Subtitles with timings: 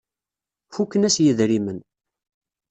[0.73, 1.79] Fuken-as yidrimen.